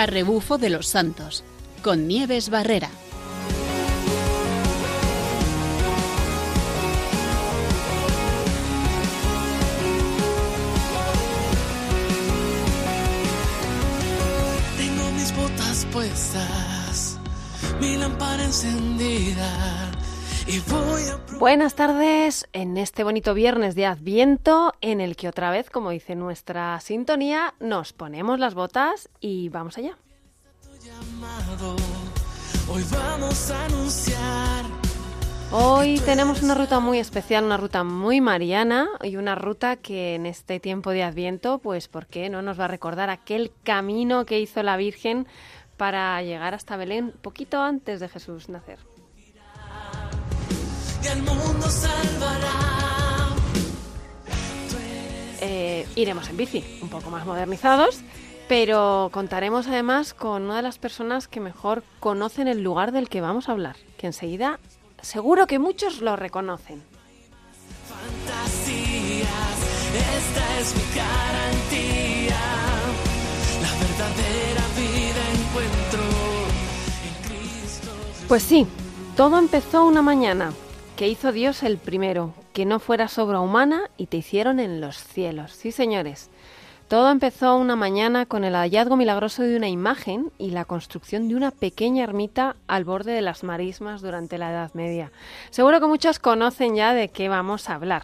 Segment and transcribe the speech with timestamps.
[0.00, 1.44] a rebufo de los santos,
[1.82, 2.88] con Nieves Barrera.
[14.78, 17.18] Tengo mis botas puestas,
[17.78, 19.89] mi lámpara encendida.
[21.38, 26.14] Buenas tardes en este bonito viernes de Adviento en el que otra vez, como dice
[26.14, 29.96] nuestra sintonía, nos ponemos las botas y vamos allá.
[32.68, 34.64] Hoy vamos a anunciar.
[35.52, 40.26] Hoy tenemos una ruta muy especial, una ruta muy mariana y una ruta que en
[40.26, 44.40] este tiempo de Adviento, pues, ¿por qué no nos va a recordar aquel camino que
[44.40, 45.26] hizo la Virgen
[45.76, 48.89] para llegar hasta Belén poquito antes de Jesús nacer?
[51.02, 52.70] Y al mundo salvará.
[55.40, 58.00] Eh, iremos en bici, un poco más modernizados,
[58.48, 63.20] pero contaremos además con una de las personas que mejor conocen el lugar del que
[63.20, 64.58] vamos a hablar, que enseguida
[65.00, 66.82] seguro que muchos lo reconocen.
[67.88, 69.28] Fantasías,
[69.94, 72.40] esta es mi garantía.
[73.62, 76.02] La verdadera vida encuentro
[77.06, 77.90] en Cristo.
[78.28, 78.66] Pues sí,
[79.16, 80.52] todo empezó una mañana
[81.00, 84.98] que hizo Dios el primero, que no fuera obra humana y te hicieron en los
[84.98, 85.50] cielos.
[85.50, 86.28] Sí, señores.
[86.88, 91.36] Todo empezó una mañana con el hallazgo milagroso de una imagen y la construcción de
[91.36, 95.10] una pequeña ermita al borde de las marismas durante la Edad Media.
[95.48, 98.02] Seguro que muchos conocen ya de qué vamos a hablar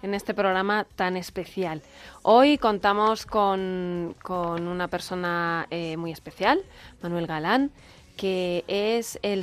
[0.00, 1.82] en este programa tan especial.
[2.22, 6.62] Hoy contamos con, con una persona eh, muy especial,
[7.02, 7.72] Manuel Galán,
[8.18, 9.42] que es el,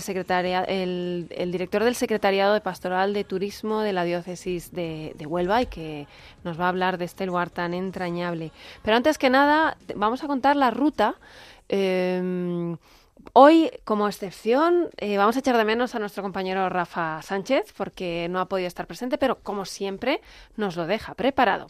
[1.51, 6.07] director del Secretariado de Pastoral de Turismo de la Diócesis de, Huelva y que
[6.43, 8.51] nos va a hablar de este lugar tan entrañable.
[8.83, 11.15] Pero antes que nada, vamos a contar la ruta.
[11.69, 12.75] Eh,
[13.33, 18.27] Hoy, como excepción, eh, vamos a echar de menos a nuestro compañero Rafa Sánchez porque
[18.29, 20.21] no ha podido estar presente, pero como siempre
[20.55, 21.67] nos lo deja preparado.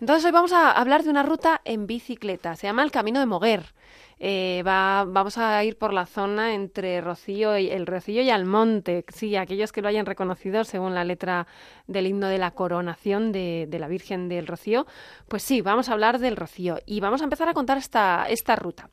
[0.00, 3.26] Entonces hoy vamos a hablar de una ruta en bicicleta, se llama el Camino de
[3.26, 3.74] Moguer.
[4.22, 9.06] Eh, va, vamos a ir por la zona entre Rocío y el Rocío y Almonte.
[9.08, 11.46] Sí, aquellos que lo hayan reconocido según la letra
[11.86, 14.86] del himno de la coronación de, la Virgen del Rocío,
[15.26, 18.56] pues sí, vamos a hablar del Rocío y vamos a empezar a contar esta, esta
[18.56, 18.90] ruta.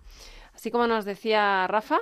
[0.53, 1.99] Así como nos decía Rafa,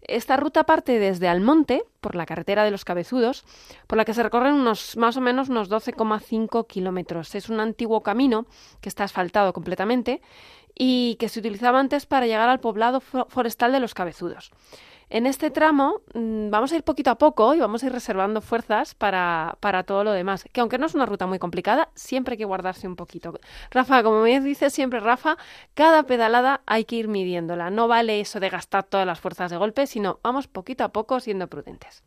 [0.00, 3.44] esta ruta parte desde Almonte, por la carretera de los Cabezudos,
[3.88, 7.34] por la que se recorren unos más o menos unos 12,5 kilómetros.
[7.34, 8.46] Es un antiguo camino
[8.80, 10.22] que está asfaltado completamente
[10.74, 14.50] y que se utilizaba antes para llegar al poblado forestal de los Cabezudos.
[15.10, 18.42] En este tramo mmm, vamos a ir poquito a poco y vamos a ir reservando
[18.42, 22.34] fuerzas para, para, todo lo demás, que aunque no es una ruta muy complicada, siempre
[22.34, 23.32] hay que guardarse un poquito.
[23.70, 25.38] Rafa, como me dice siempre Rafa,
[25.72, 27.70] cada pedalada hay que ir midiéndola.
[27.70, 31.20] No vale eso de gastar todas las fuerzas de golpe, sino vamos poquito a poco
[31.20, 32.02] siendo prudentes.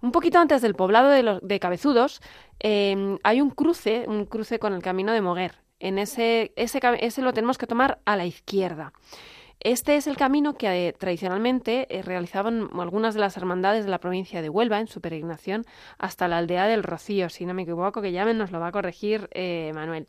[0.00, 2.22] Un poquito antes del poblado de, los, de Cabezudos
[2.60, 5.62] eh, hay un cruce, un cruce con el camino de Moguer.
[5.82, 8.92] En ese, ese, ese lo tenemos que tomar a la izquierda.
[9.58, 13.98] Este es el camino que eh, tradicionalmente eh, realizaban algunas de las hermandades de la
[13.98, 15.64] provincia de Huelva en su peregrinación
[15.98, 18.72] hasta la aldea del Rocío, si no me equivoco, que ya nos lo va a
[18.72, 20.06] corregir eh, Manuel.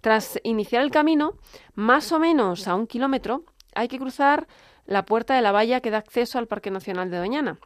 [0.00, 1.32] Tras iniciar el camino,
[1.74, 3.42] más o menos a un kilómetro,
[3.74, 4.46] hay que cruzar
[4.86, 7.58] la puerta de la valla que da acceso al Parque Nacional de Doñana.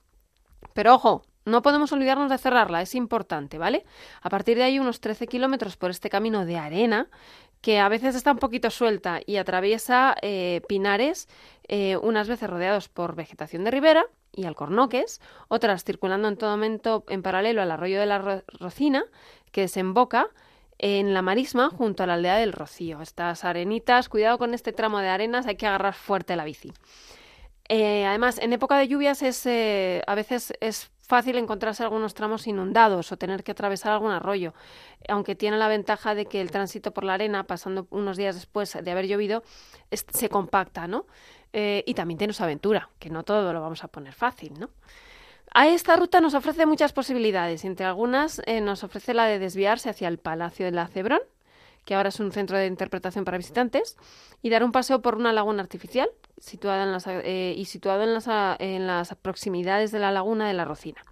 [0.72, 3.84] Pero ojo, no podemos olvidarnos de cerrarla, es importante, ¿vale?
[4.20, 7.08] A partir de ahí, unos 13 kilómetros por este camino de arena,
[7.60, 11.28] que a veces está un poquito suelta y atraviesa eh, pinares,
[11.68, 17.04] eh, unas veces rodeados por vegetación de ribera y alcornoques, otras circulando en todo momento
[17.08, 19.04] en paralelo al arroyo de la Ro Rocina,
[19.52, 20.28] que desemboca
[20.78, 23.02] en la marisma junto a la aldea del Rocío.
[23.02, 26.72] Estas arenitas, cuidado con este tramo de arenas, hay que agarrar fuerte la bici.
[27.68, 33.10] Eh, además, en época de lluvias es, a veces es fácil encontrarse algunos tramos inundados
[33.10, 34.54] o tener que atravesar algún arroyo,
[35.08, 38.78] aunque tiene la ventaja de que el tránsito por la arena, pasando unos días después
[38.80, 39.42] de haber llovido,
[39.90, 41.06] se compacta, ¿no?
[41.52, 44.70] Eh, y también tiene su aventura, que no todo lo vamos a poner fácil, ¿no?
[45.52, 49.90] A esta ruta nos ofrece muchas posibilidades, entre algunas eh, nos ofrece la de desviarse
[49.90, 51.22] hacia el Palacio de la Cebrón,
[51.84, 53.96] que ahora es un centro de interpretación para visitantes,
[54.42, 58.14] y dar un paseo por una laguna artificial situada en las, eh, y situado en
[58.14, 58.28] las,
[58.58, 61.02] en las proximidades de la laguna de la Rocina.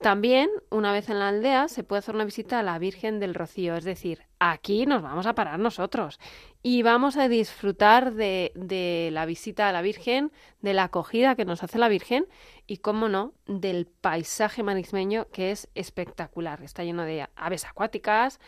[0.00, 3.34] También, una vez en la aldea, se puede hacer una visita a la Virgen del
[3.34, 6.18] Rocío, es decir, aquí nos vamos a parar nosotros
[6.62, 10.32] y vamos a disfrutar de, de, la visita a la Virgen,
[10.62, 12.26] de la acogida que nos hace la Virgen
[12.66, 16.62] y, cómo no, del paisaje marismeño que es espectacular.
[16.62, 18.40] Está lleno de aves acuáticas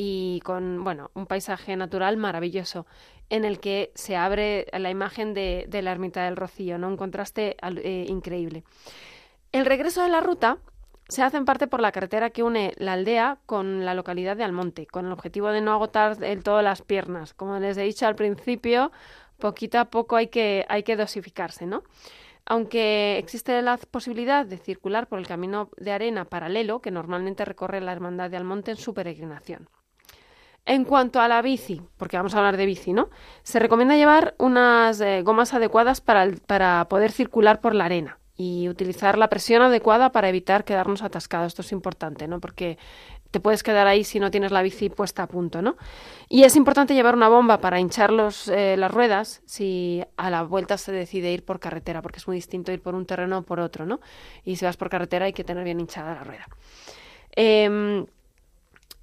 [0.00, 2.86] y con, bueno, un paisaje natural maravilloso
[3.30, 6.86] en el que se abre la imagen de, de la ermita del Rocío, ¿no?
[6.86, 8.62] Un contraste eh, increíble.
[9.50, 10.58] El regreso de la ruta
[11.08, 14.44] se hace en parte por la carretera que une la aldea con la localidad de
[14.44, 17.34] Almonte, con el objetivo de no agotar del todo las piernas.
[17.34, 18.92] Como les he dicho al principio,
[19.40, 21.82] poquito a poco hay que, hay que dosificarse, ¿no?
[22.46, 27.80] Aunque existe la posibilidad de circular por el camino de arena paralelo que normalmente recorre
[27.80, 29.68] la Hermandad de Almonte en su peregrinación.
[30.68, 33.08] En cuanto a la bici, porque vamos a hablar de bici, ¿no?
[33.42, 38.68] Se recomienda llevar unas eh, gomas adecuadas para, para poder circular por la arena y
[38.68, 41.46] utilizar la presión adecuada para evitar quedarnos atascados.
[41.46, 42.38] Esto es importante, ¿no?
[42.38, 42.76] Porque
[43.30, 45.78] te puedes quedar ahí si no tienes la bici puesta a punto, ¿no?
[46.28, 50.42] Y es importante llevar una bomba para hinchar los, eh, las ruedas si a la
[50.42, 53.42] vuelta se decide ir por carretera, porque es muy distinto ir por un terreno o
[53.42, 54.00] por otro, ¿no?
[54.44, 56.46] Y si vas por carretera hay que tener bien hinchada la rueda.
[57.34, 58.04] Em,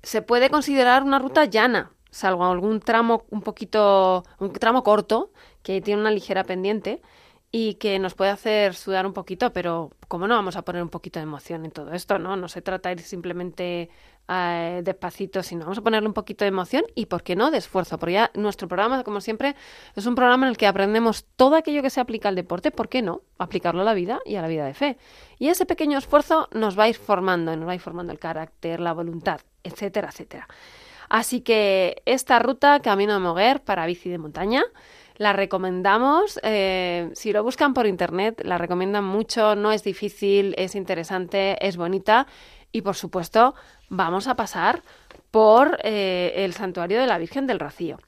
[0.06, 5.32] se puede considerar una ruta llana, salvo algún tramo un poquito, un tramo corto
[5.64, 7.02] que tiene una ligera pendiente
[7.58, 10.90] y que nos puede hacer sudar un poquito, pero ¿cómo no vamos a poner un
[10.90, 12.20] poquito de emoción en todo esto?
[12.20, 13.90] No, no se trata de ir simplemente
[14.28, 17.60] eh, despacito, sino vamos a ponerle un poquito de emoción y, ¿por qué no?, de
[17.60, 17.98] esfuerzo.
[17.98, 19.56] Porque ya nuestro programa, como siempre,
[19.96, 22.90] es un programa en el que aprendemos todo aquello que se aplica al deporte, ¿por
[22.90, 24.98] qué no?, aplicarlo a la vida y a la vida de fe.
[25.40, 28.20] Y ese pequeño esfuerzo nos va a ir formando, nos va a ir formando el
[28.20, 30.50] carácter, la voluntad, etcétera, etcétera.
[31.08, 34.64] Así que esta ruta, Camino de Moguer para bici de montaña,
[35.18, 36.40] la recomendamos.
[36.44, 39.56] Eh, si lo buscan por internet, la recomiendan mucho.
[39.56, 42.28] No es difícil, es interesante, es bonita.
[42.72, 43.56] Y por supuesto,
[43.90, 44.82] vamos a pasar
[45.32, 48.00] por eh, el santuario de la Virgen del Rocío.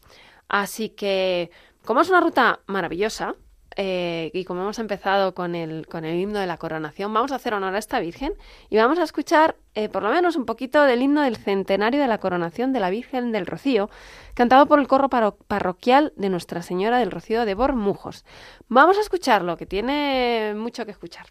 [0.49, 1.51] Así que,
[1.85, 3.35] como es una ruta maravillosa,
[3.79, 7.35] eh, y como hemos empezado con el, con el himno de la coronación, vamos a
[7.35, 8.33] hacer honor a esta Virgen
[8.71, 12.07] y vamos a escuchar eh, por lo menos un poquito del himno del centenario de
[12.07, 13.91] la coronación de la Virgen del Rocío,
[14.33, 18.25] cantado por el corro parroquial de Nuestra Señora del Rocío de Bormujos.
[18.67, 21.27] Vamos a escucharlo, que tiene mucho que escuchar.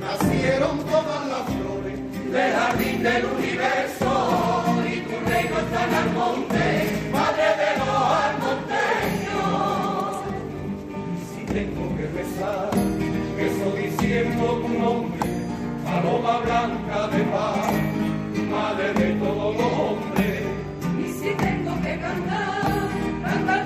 [0.00, 1.98] nacieron todas las flores
[2.30, 6.64] del jardín del universo y tu reino está en el monte,
[7.10, 7.96] madre de los
[8.26, 9.32] armonteños.
[11.30, 12.70] Si tengo que rezar,
[13.36, 15.30] rezo diciendo tu nombre,
[15.84, 17.72] paloma blanca de paz,
[18.50, 20.42] madre de todos los hombres.
[21.00, 22.88] Y si tengo que cantar,
[23.24, 23.65] cantar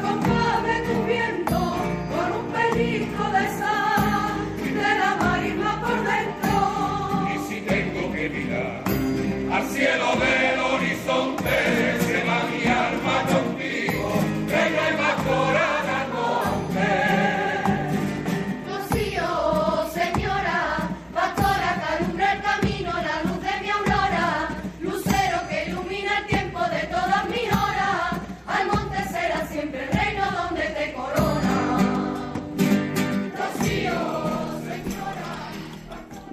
[9.80, 10.49] cielo ve.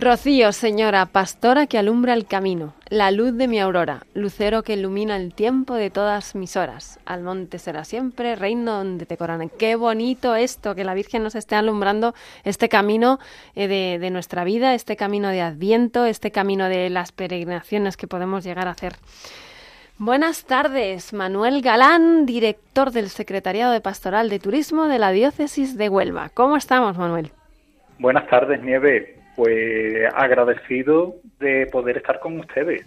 [0.08, 5.18] Rocío, señora, pastora que alumbra el camino, la luz de mi aurora, lucero que ilumina
[5.18, 6.98] el tiempo de todas mis horas.
[7.06, 9.50] Al monte será siempre reino donde te coronan.
[9.50, 13.20] Qué bonito esto, que la Virgen nos esté alumbrando este camino
[13.54, 18.08] eh, de, de nuestra vida, este camino de Adviento, este camino de las peregrinaciones que
[18.08, 18.94] podemos llegar a hacer.
[19.98, 25.90] Buenas tardes, Manuel Galán, director del Secretariado de Pastoral de Turismo de la Diócesis de
[25.90, 26.30] Huelva.
[26.34, 27.32] ¿Cómo estamos, Manuel?
[28.00, 32.82] Buenas tardes, Nieve pues agradecido de poder estar con ustedes.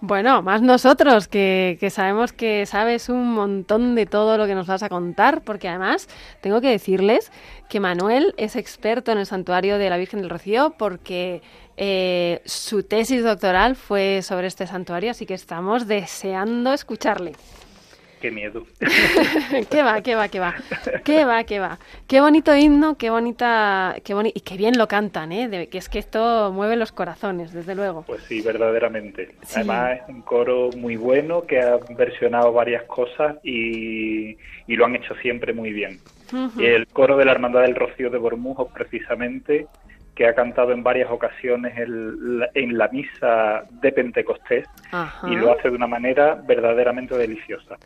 [0.00, 4.66] Bueno, más nosotros, que, que, sabemos que sabes un montón de todo lo que nos
[4.66, 6.08] vas a contar, porque además
[6.42, 7.32] tengo que decirles
[7.68, 11.42] que Manuel es experto en el santuario de la Virgen del Rocío, porque
[11.76, 17.32] eh, su tesis doctoral fue sobre este santuario, así que estamos deseando escucharle
[18.24, 18.64] qué miedo.
[19.70, 20.54] qué va, qué va, qué va.
[21.04, 21.78] Qué va, qué va.
[22.08, 25.68] Qué bonito himno, qué bonita, qué boni y qué bien lo cantan, ¿eh?
[25.70, 28.02] que es que esto mueve los corazones, desde luego.
[28.06, 29.32] Pues sí, verdaderamente.
[29.54, 34.38] Además es un coro muy bueno que ha versionado varias cosas y,
[34.68, 35.98] lo han hecho siempre muy bien.
[36.58, 39.66] El coro de la Hermandad del Rocío de Bormujos, precisamente,
[40.14, 44.66] que ha cantado en varias ocasiones en la misa de Pentecostés
[45.28, 47.76] y lo hace de una manera verdaderamente deliciosa.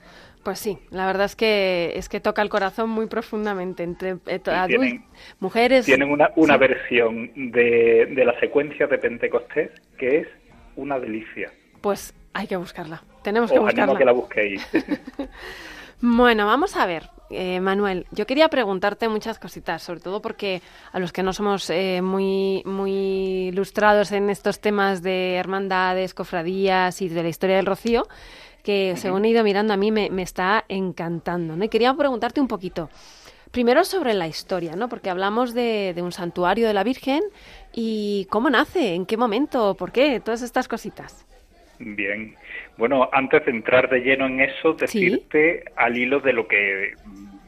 [0.42, 5.00] Pues sí, la verdad es que es que toca el corazón muy profundamente entre eh,
[5.40, 5.84] mujeres.
[5.84, 10.28] Tienen una, una versión de, de la secuencia de Pentecostés que es
[10.76, 11.50] una delicia.
[11.80, 13.02] Pues hay que buscarla.
[13.22, 13.84] Tenemos que Os buscarla.
[13.84, 14.68] Animo que la busquéis.
[16.00, 17.10] bueno, vamos a ver.
[17.30, 21.68] Eh, Manuel, yo quería preguntarte muchas cositas, sobre todo porque a los que no somos
[21.70, 27.66] eh, muy, muy ilustrados en estos temas de hermandades, cofradías y de la historia del
[27.66, 28.06] Rocío,
[28.62, 31.56] que según he ido mirando a mí me, está encantando.
[31.56, 31.64] ¿no?
[31.64, 32.88] Y quería preguntarte un poquito.
[33.50, 34.90] Primero sobre la historia, ¿no?
[34.90, 37.22] Porque hablamos de, un santuario de la Virgen
[37.72, 41.24] y cómo nace, en qué momento, por qué, todas estas cositas.
[41.78, 42.34] Bien.
[42.76, 46.94] Bueno, antes de entrar de lleno en eso, decirte al hilo de lo que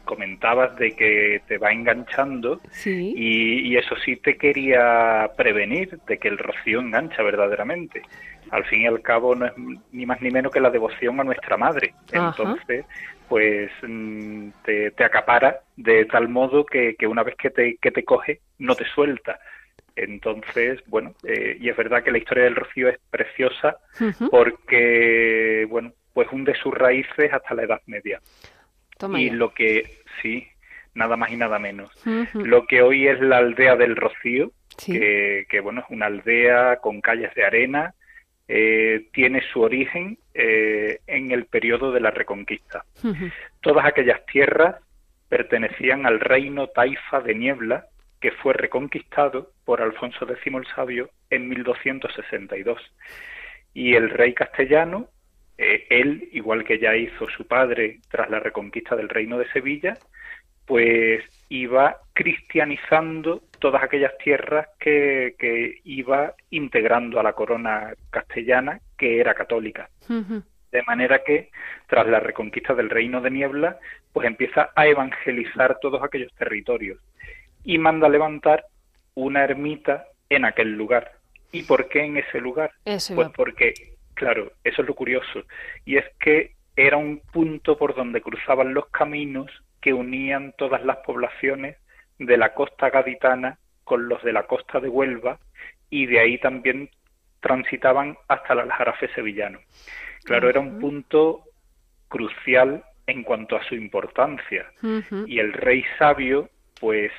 [0.04, 6.37] comentabas de que te va enganchando y, eso sí te quería prevenir de que el
[6.37, 8.02] rocío engancha verdaderamente.
[8.50, 9.52] Al fin y al cabo no es
[9.92, 11.94] ni más ni menos que la devoción a nuestra madre.
[12.12, 12.84] Entonces,
[13.28, 18.40] pues mm, te, acapara de tal modo que, una vez que te, que te coge
[18.58, 19.38] no te suelta.
[20.04, 23.78] Entonces, bueno, eh, y es verdad que la historia del rocío es preciosa
[24.30, 28.21] porque, bueno, pues hunde sus raíces hasta la Edad Media.
[29.16, 30.47] y lo que, sí,
[30.95, 31.90] nada más y nada menos.
[32.35, 34.52] Lo que hoy es la aldea del Rocío,
[34.85, 37.95] que, bueno, es una aldea con calles de arena,
[38.49, 42.85] eh, tiene su origen eh, en el periodo de la Reconquista.
[43.61, 44.76] Todas aquellas tierras
[45.28, 47.87] pertenecían al reino taifa de Niebla,
[48.21, 52.79] que fue reconquistado por Alfonso X el Sabio en 1262.
[53.73, 55.09] Y el rey castellano,
[55.57, 59.97] eh, él, igual que ya hizo su padre tras la reconquista del reino de Sevilla,
[60.67, 69.19] pues iba cristianizando todas aquellas tierras que, que iba integrando a la corona castellana, que
[69.19, 69.89] era católica.
[70.09, 71.50] De manera que,
[71.89, 73.79] tras la reconquista del reino de Niebla,
[74.12, 76.99] pues empieza a evangelizar todos aquellos territorios
[77.64, 78.64] y manda levantar
[79.14, 81.12] una ermita en aquel lugar.
[81.52, 82.71] ¿Y por qué en ese lugar?
[82.85, 83.75] pues porque,
[84.14, 85.43] claro, eso es lo curioso,
[85.85, 89.50] y es que era un punto por donde cruzaban los caminos
[89.81, 91.76] que unían todas las poblaciones
[92.19, 95.38] de la costa gaditana con los de la costa de Huelva
[95.88, 96.90] y de ahí también
[97.40, 99.59] transitaban hasta el Aljarafe sevillano.
[100.25, 101.45] Claro, era un punto
[102.09, 104.71] crucial en cuanto a su importancia
[105.26, 107.11] y el rey sabio pues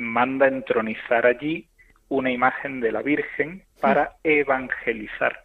[0.00, 1.68] manda entronizar allí
[2.08, 5.40] una imagen de la Virgen para evangelizar.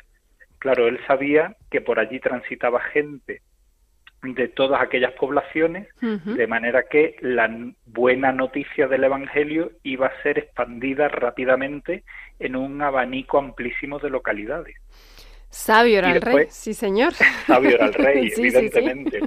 [0.59, 3.41] Claro, él sabía que por allí transitaba gente
[4.23, 7.47] de todas aquellas poblaciones, de manera que la
[7.85, 12.03] buena noticia del Evangelio iba a ser expandida rápidamente
[12.39, 14.75] en un abanico amplísimo de localidades.
[15.55, 17.13] Sabio era el rey, sí señor.
[17.13, 19.19] Sabio era el rey, evidentemente.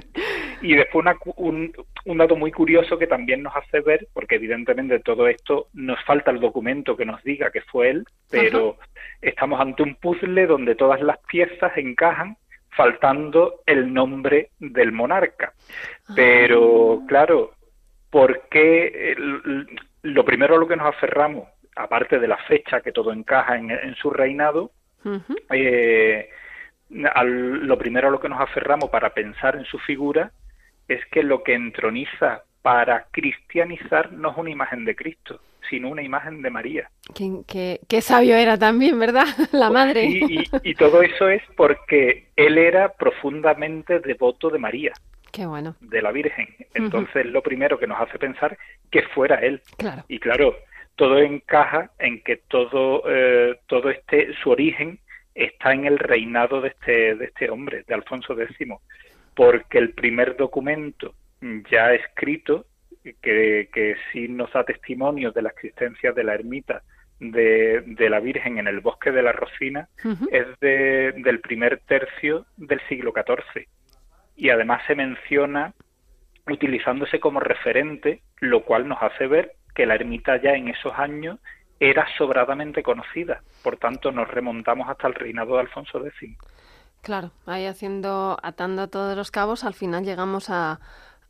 [0.61, 1.05] Y después
[1.37, 1.73] un,
[2.05, 6.29] un, dato muy curioso que también nos hace ver, porque evidentemente todo esto nos falta
[6.29, 8.77] el documento que nos diga que fue él, pero
[9.21, 12.37] estamos ante un puzzle donde todas las piezas encajan
[12.69, 15.53] faltando el nombre del monarca.
[16.15, 17.05] Pero, ah.
[17.07, 17.53] claro,
[18.11, 19.15] ¿por qué
[20.03, 23.95] lo primero a lo que nos aferramos, aparte de la fecha que todo encaja en,
[23.95, 24.71] su reinado,
[25.49, 26.29] eh,
[26.89, 30.31] lo primero a lo que nos aferramos para pensar en su figura
[30.87, 35.39] es que lo que entroniza para cristianizar no es una imagen de Cristo,
[35.69, 36.89] sino una imagen de María.
[37.13, 39.25] Qué, sabio era también, ¿verdad?
[39.51, 40.05] La madre.
[40.63, 44.93] y, todo eso es porque él era profundamente devoto de María.
[45.31, 45.75] Qué bueno.
[45.79, 46.47] De la Virgen.
[46.73, 48.57] Entonces, lo primero que nos hace pensar
[48.89, 49.61] que fuera él.
[49.77, 50.03] Claro.
[50.07, 50.55] Y claro,
[50.99, 54.99] todo encaja en que todo, eh, todo este, su origen
[55.33, 58.67] está en el reinado de este, de este hombre, de Alfonso X,
[59.33, 61.13] porque el primer documento
[61.71, 62.65] ya escrito
[63.21, 66.81] que, que sí nos da testimonio de la existencia de la ermita
[67.21, 69.87] de, de, la Virgen en el bosque de la Rosina
[70.33, 73.67] es de, del primer tercio del siglo XIV.
[74.35, 75.73] Y además se menciona
[76.45, 81.39] utilizándose como referente, lo cual nos hace ver que la ermita ya en esos años
[81.79, 83.41] era sobradamente conocida.
[83.63, 86.37] Por tanto, nos remontamos hasta el reinado de Alfonso X.
[87.01, 90.81] Claro, ahí haciendo, atando todos los cabos, al final llegamos a,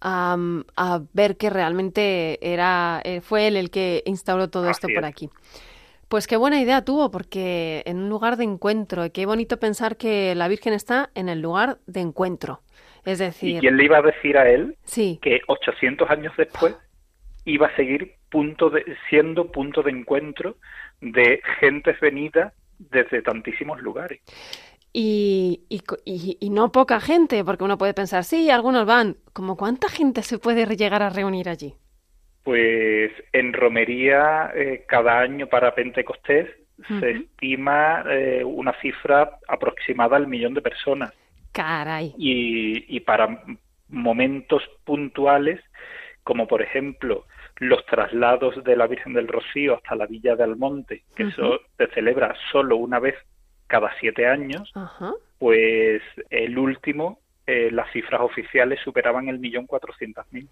[0.01, 5.29] a, ver que realmente era, eh, fue él el que instauró todo esto por aquí.
[6.07, 9.95] Pues qué buena idea tuvo, porque en un lugar de encuentro, y qué bonito pensar
[9.95, 12.61] que la Virgen está en el lugar de encuentro.
[13.05, 13.57] Es decir...
[13.57, 15.19] ¿Y quién le iba a decir a él sí.
[15.21, 16.75] que 800 años después
[17.45, 20.57] iba a seguir punto de, siendo punto de encuentro
[21.01, 24.21] de gentes venidas desde tantísimos lugares?
[24.91, 29.17] Y, y, y, no poca gente, porque uno puede pensar, sí, algunos van.
[29.33, 31.75] ¿Cómo cuánta gente se puede llegar a reunir allí?
[32.43, 36.49] Pues en romería eh, cada año para Pentecostés
[36.87, 41.13] se estima eh, una cifra aproximada al millón de personas.
[41.51, 42.15] Caray.
[42.17, 43.43] Y, y para
[43.89, 45.59] momentos puntuales,
[46.23, 47.25] como por ejemplo
[47.59, 51.87] los traslados de la Virgen del Rocío hasta la Villa de Almonte, que eso se
[51.87, 53.15] celebra solo una vez
[53.67, 54.71] cada siete años,
[55.37, 60.49] pues el último, eh, las cifras oficiales superaban el millón cuatrocientas mil.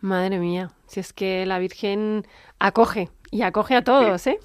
[0.00, 2.24] Madre mía, si es que la Virgen
[2.58, 4.38] acoge y acoge a todos, ¿eh?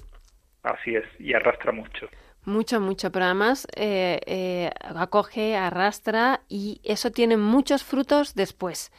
[0.62, 2.08] Así es, y arrastra mucho.
[2.44, 8.92] Mucho, mucho, pero además eh, eh, acoge, arrastra y eso tiene muchos frutos después.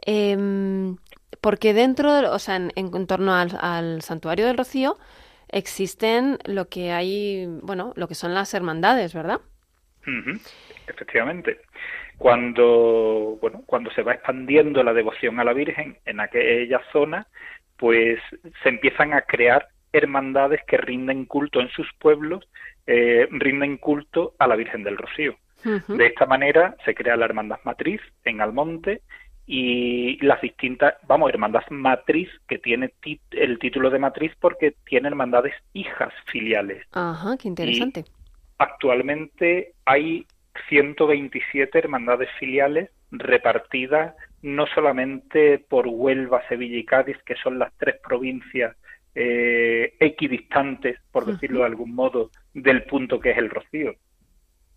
[0.00, 0.96] Em,
[1.40, 4.96] porque dentro, o sea, en, torno al, santuario del Rocío,
[5.48, 9.40] existen lo que hay, bueno, lo que son las hermandades, ¿verdad?
[10.86, 11.60] Efectivamente.
[12.16, 17.26] Cuando, bueno, cuando se va expandiendo la devoción a la Virgen en aquella zona,
[17.76, 18.18] pues
[18.62, 22.48] se empiezan a crear hermandades que rinden culto en sus pueblos,
[22.86, 25.36] eh, rinden culto a la Virgen del Rocío.
[25.64, 29.02] De esta manera se crea la Hermandad Matriz en Almonte
[29.50, 32.92] y las distintas, vamos, hermandad matriz que tiene
[33.30, 36.86] el título de matriz porque tiene hermandades hijas filiales.
[36.92, 38.04] Ajá, qué interesante.
[38.58, 40.26] actualmente hay
[40.68, 47.96] 127 hermandades filiales repartidas no solamente por Huelva, Sevilla y Cádiz, que son las tres
[48.06, 48.76] provincias
[49.14, 53.94] eh, equidistantes, por decirlo de algún modo, del punto que es el Rocío,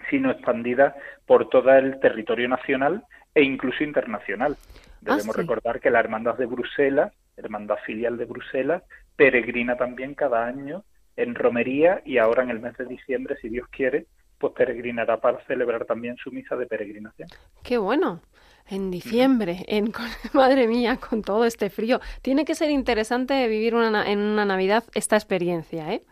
[0.09, 0.95] sino expandidas
[1.25, 4.57] por todo el territorio nacional e incluso internacional.
[4.59, 8.83] Ah, Debemos recordar que la Hermandad de Bruselas, Hermandad filial de Bruselas,
[9.15, 10.83] peregrina también cada año
[11.15, 14.05] en romería y ahora en el mes de diciembre, si Dios quiere,
[14.37, 17.29] pues peregrinará para celebrar también su misa de peregrinación.
[17.63, 18.21] Qué bueno.
[18.67, 19.91] En diciembre, en,
[20.33, 21.99] madre mía, con todo este frío.
[22.21, 26.03] Tiene que ser interesante vivir una, en una Navidad esta experiencia, ¿eh?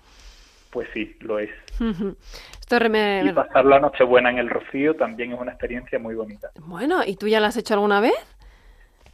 [0.72, 1.50] Pues sí, lo es.
[1.80, 6.52] Y pasar la Nochebuena en el Rocío también es una experiencia muy bonita.
[6.62, 8.14] Bueno, ¿y tú ya la has hecho alguna vez?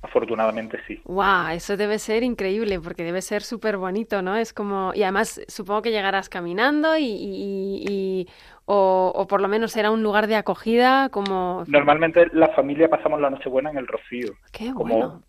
[0.02, 1.02] Afortunadamente sí.
[1.06, 1.48] ¡Wow!
[1.54, 4.36] Eso debe ser increíble porque debe ser súper bonito, ¿no?
[4.36, 4.92] Es como.
[4.94, 7.06] Y además, supongo que llegarás caminando y.
[7.08, 8.28] y,
[8.66, 11.64] o, o, por lo menos será un lugar de acogida como.
[11.68, 14.34] Normalmente la familia pasamos la Nochebuena en el Rocío.
[14.52, 15.24] ¡Qué bueno!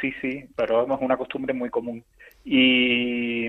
[0.00, 2.04] Sí, sí, pero es una costumbre muy común.
[2.44, 3.48] Y,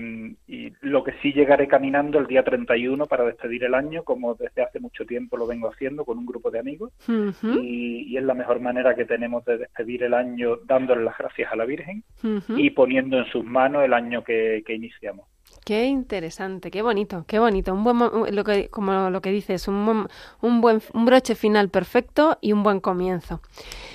[0.82, 4.80] lo que sí llegaré caminando el día 31 para despedir el año, como desde hace
[4.80, 6.92] mucho tiempo lo vengo haciendo con un grupo de amigos.
[7.08, 11.56] y, es la mejor manera que tenemos de despedir el año dándole las gracias a
[11.56, 12.04] la Virgen
[12.50, 15.28] y poniendo en sus manos el año que, iniciamos.
[15.66, 17.74] Qué interesante, qué bonito, qué bonito.
[17.74, 20.08] Un buen, lo que, como lo que dices, un,
[20.42, 23.42] un buen un broche final perfecto y un buen comienzo.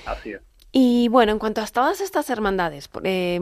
[0.06, 0.49] Así es.
[0.72, 3.40] Y bueno, en cuanto a todas estas hermandades, eh,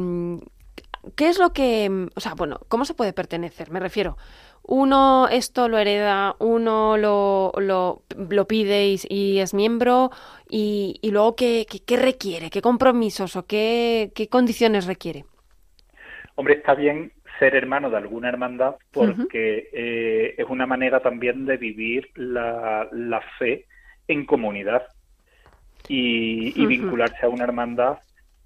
[1.16, 3.70] ¿qué es lo que, o sea, bueno, cómo se puede pertenecer?
[3.70, 4.16] Me refiero,
[4.62, 10.10] uno esto lo hereda, uno lo, lo, lo pide y, es miembro,
[10.48, 15.24] y, y luego ¿qué, ¿qué, requiere, qué compromisos o qué, qué condiciones requiere.
[16.34, 21.56] Hombre, está bien ser hermano de alguna hermandad porque eh, es una manera también de
[21.56, 23.66] vivir la, la fe
[24.06, 24.82] en comunidad
[25.88, 27.98] y, vincularse a una hermandad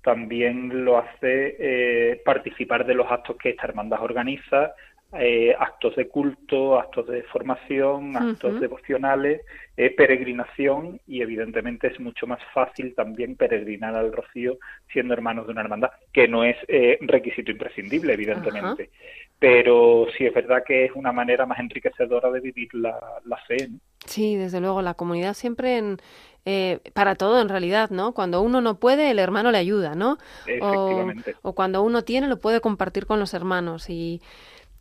[0.03, 4.75] también lo hace eh, participar de los actos que esta hermandad organiza,
[5.19, 9.43] eh, actos de culto, actos de formación, actos devocionales,
[9.77, 14.57] eh, peregrinación y evidentemente es mucho más fácil también peregrinar al Rocío
[14.91, 16.57] siendo hermanos de una hermandad, que no es
[17.01, 18.91] requisito imprescindible, evidentemente.
[19.39, 23.69] Pero sí es verdad que es una manera más enriquecedora de vivir la, la fe.
[24.07, 25.99] Sí, desde luego, la comunidad siempre en,
[26.45, 28.13] eh, para todo en realidad, ¿no?
[28.15, 30.19] Cuando uno no puede, el hermano le ayuda, ¿no?
[30.47, 31.37] Efectivamente.
[31.43, 34.21] O, cuando uno tiene, lo puede compartir con los hermanos y,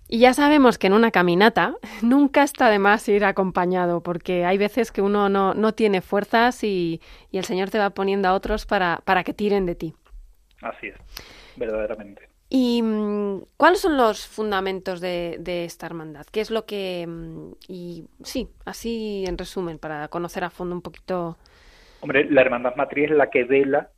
[0.07, 4.57] Y ya sabemos que en una caminata nunca está de más ir acompañado, porque hay
[4.57, 8.33] veces que uno no, no tiene fuerzas y, y, el Señor te va poniendo a
[8.33, 9.93] otros para, para que tiren de ti.
[10.61, 10.95] Así es,
[11.57, 12.30] verdaderamente.
[12.53, 16.25] ¿Y mm, cuáles son los fundamentos de, de, esta hermandad?
[16.29, 17.07] ¿Qué es lo que...
[17.07, 21.37] Mm, y sí, así en resumen, para conocer a fondo un poquito...
[22.01, 23.89] Hombre, la hermandad matriz es la que vela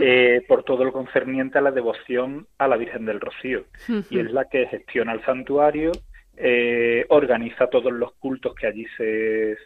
[0.00, 3.64] eh, por todo lo concerniente a la devoción a la Virgen del Rocío.
[4.10, 5.92] Y es la que gestiona el santuario,
[6.36, 9.56] eh, organiza todos los cultos que allí se,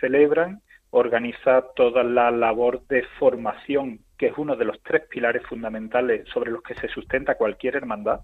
[0.00, 6.28] celebran, organiza toda la labor de formación, que es uno de los tres pilares fundamentales
[6.28, 8.20] sobre los que se sustenta cualquier hermandad,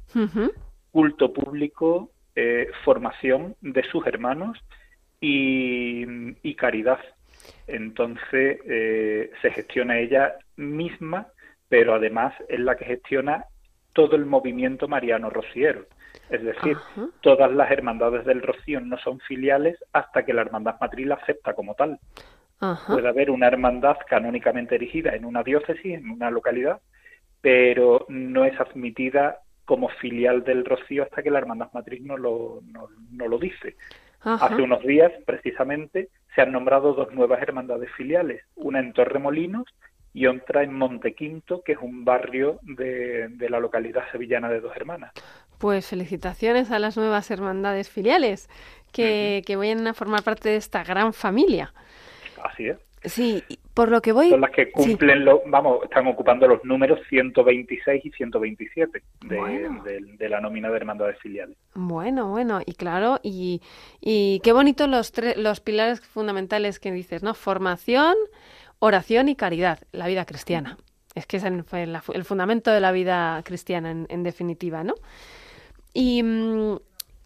[0.92, 4.58] culto público, eh, formación de sus hermanos
[5.18, 7.00] y caridad
[7.66, 11.28] entonces eh, se gestiona ella misma,
[11.68, 13.46] pero además es la que gestiona
[13.92, 15.86] todo el movimiento mariano rociero.
[16.30, 16.76] Es decir,
[17.20, 21.54] todas las hermandades del rocío no son filiales hasta que la hermandad matriz la acepta
[21.54, 21.98] como tal.
[22.58, 26.80] Puede haber una hermandad canónicamente erigida en una diócesis, en una localidad,
[27.40, 32.62] pero no es admitida como filial del Rocío hasta que la hermandad matriz no lo,
[33.10, 33.76] no lo dice.
[34.34, 39.64] Hace unos días, precisamente, se han nombrado dos nuevas hermandades filiales, una en Torremolinos
[40.12, 45.12] y otra en Montequinto, que es un barrio de, la localidad sevillana de Dos Hermanas.
[45.58, 48.48] Pues felicitaciones a las nuevas hermandades filiales
[48.92, 51.72] que, que vayan a formar parte de esta gran familia.
[52.46, 52.78] Así es.
[53.04, 54.30] Sí, por lo que voy...
[54.30, 60.28] Son las que cumplen, lo, vamos, están ocupando los números 126 y 127 de, de,
[60.28, 61.56] la nómina de hermandades filiales.
[61.74, 63.60] Bueno, bueno, y claro, y,
[64.00, 67.34] y qué bonito los, los pilares fundamentales que dices, ¿no?
[67.34, 68.14] Formación,
[68.80, 70.76] oración y caridad, la vida cristiana.
[71.14, 71.64] Es que es el,
[72.12, 74.94] el fundamento de la vida cristiana, en, en definitiva, ¿no?
[75.94, 76.76] Y mm,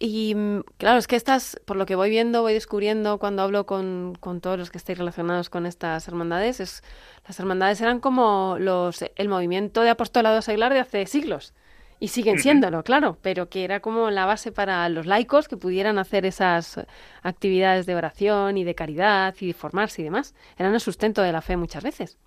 [0.03, 3.67] y mm, claro, es que estas, por lo que voy viendo, voy descubriendo cuando hablo
[3.67, 6.83] con, con todos los que estáis relacionados con estas hermandades, es,
[7.27, 11.53] las hermandades eran como los, el movimiento de apostolado seglar de hace siglos.
[11.99, 15.99] Y siguen siéndolo, claro, pero que era como la base para los laicos que pudieran
[15.99, 16.83] hacer esas
[17.21, 20.33] actividades de oración y de caridad y de formarse y demás.
[20.57, 22.17] Eran el sustento de la fe muchas veces.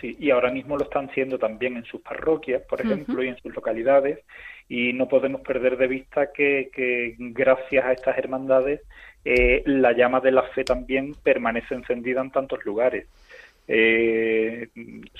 [0.00, 3.36] Sí, y ahora mismo lo están siendo también en sus parroquias, por ejemplo, y en
[3.36, 4.20] sus localidades,
[4.72, 8.80] y no podemos perder de vista que, gracias a estas hermandades
[9.22, 13.06] eh, la llama de la fe también permanece encendida en tantos lugares.
[13.68, 14.68] Eh,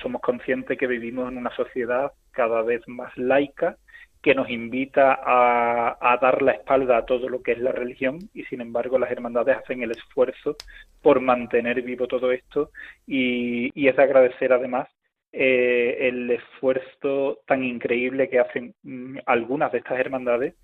[0.01, 3.77] somos conscientes que vivimos en una sociedad cada vez más laica
[4.23, 8.45] que nos invita a, dar la espalda a todo lo que es la religión y
[8.45, 10.57] sin embargo las hermandades hacen el esfuerzo
[11.03, 12.71] por mantener vivo todo esto
[13.07, 14.89] y, y es de agradecer además
[15.35, 20.55] eh, el esfuerzo tan increíble que hacen mm, algunas de estas hermandades,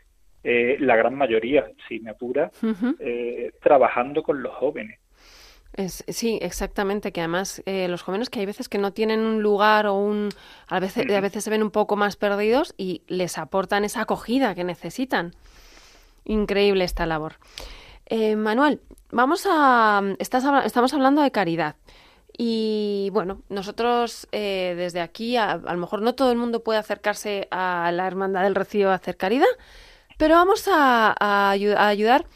[0.45, 2.51] eh, la gran mayoría, si me apura,
[3.01, 5.01] eh, trabajando con los jóvenes.
[5.73, 9.87] Es, sí, exactamente, que además los jóvenes que hay veces que no tienen un lugar
[9.87, 10.31] o un...
[10.67, 14.55] A veces, a veces se ven un poco más perdidos y les aportan esa acogida
[14.55, 15.33] que necesitan.
[16.25, 17.35] Increíble esta labor.
[18.37, 18.81] Manuel,
[19.13, 20.03] vamos a...
[20.19, 21.77] Estás, estamos hablando de caridad.
[22.41, 27.49] Y bueno, nosotros eh, desde aquí, a, lo mejor no todo el mundo puede acercarse
[27.51, 29.49] a la Hermandad del Rocío a hacer caridad,
[30.19, 31.17] pero vamos a,
[31.89, 32.27] ayudar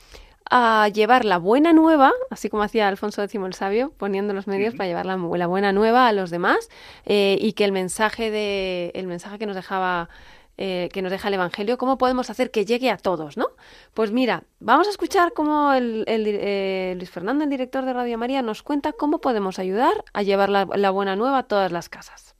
[0.50, 4.74] a llevar la buena nueva, así como hacía Alfonso X el Sabio, poniendo los medios
[4.74, 6.68] para llevar la, buena nueva a los demás
[7.06, 10.08] eh, y que el mensaje, de, el mensaje que nos dejaba
[10.58, 13.36] eh, que nos deja el Evangelio, ¿cómo podemos hacer que llegue a todos?
[13.36, 13.48] ¿no?
[13.94, 18.42] Pues mira, vamos a escuchar cómo el, eh, Luis Fernando, el director de Radio María,
[18.42, 22.34] nos cuenta cómo podemos ayudar a llevar la, la buena nueva a todas las casas.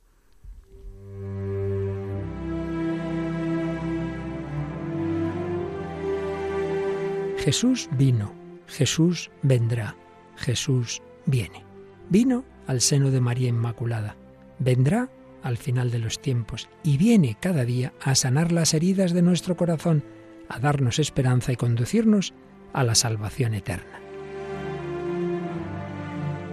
[7.43, 8.31] Jesús vino,
[8.67, 9.97] Jesús vendrá,
[10.37, 11.65] Jesús viene.
[12.09, 14.15] Vino al seno de María Inmaculada,
[14.59, 15.09] vendrá
[15.43, 19.55] al final de los tiempos y viene cada día a sanar las heridas de nuestro
[19.55, 20.03] corazón,
[20.49, 22.33] a darnos esperanza y conducirnos
[22.73, 23.99] a la salvación eterna.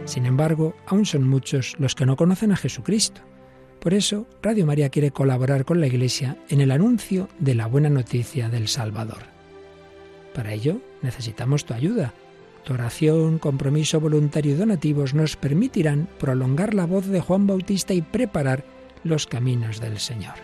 [0.04, 3.20] Sin embargo, aún son muchos los que no conocen a Jesucristo.
[3.80, 7.88] Por eso, Radio María quiere colaborar con la Iglesia en el anuncio de la buena
[7.88, 9.22] noticia del Salvador.
[10.34, 12.12] Para ello, necesitamos tu ayuda.
[12.64, 18.02] Tu oración, compromiso voluntario y donativos nos permitirán prolongar la voz de Juan Bautista y
[18.02, 18.64] preparar
[19.04, 20.34] los caminos del Señor.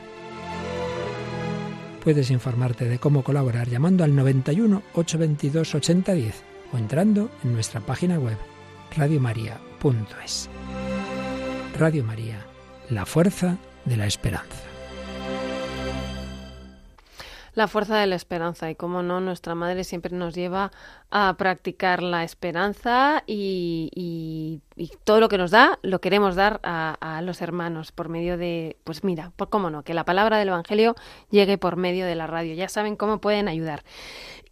[2.04, 8.18] Puedes informarte de cómo colaborar llamando al 91 822 8010 o entrando en nuestra página
[8.18, 8.38] web
[8.96, 10.48] radiomaria.es.
[11.78, 12.46] Radio María,
[12.90, 14.66] la fuerza de la esperanza.
[17.56, 20.70] la fuerza de la esperanza y como no, nuestra madre siempre nos lleva
[21.10, 24.60] a practicar la esperanza y, y,
[25.04, 28.76] todo lo que nos da lo queremos dar a, a, los hermanos por medio de,
[28.84, 30.94] pues mira, por cómo no, que la palabra del Evangelio
[31.30, 32.54] llegue por medio de la radio.
[32.54, 33.82] Ya saben cómo pueden ayudar.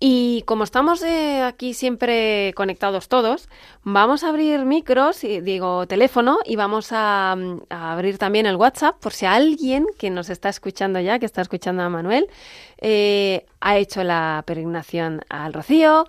[0.01, 3.49] Y como estamos eh, aquí siempre conectados todos,
[3.85, 7.37] vamos a abrir micros, y, digo teléfono, y vamos a,
[7.71, 11.83] abrir también el WhatsApp por si alguien que nos está escuchando ya, que está escuchando
[11.83, 12.29] a Manuel,
[12.79, 16.07] eh, ha hecho la peregrinación al Rocío